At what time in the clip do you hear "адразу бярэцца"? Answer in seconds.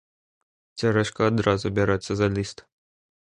1.31-2.11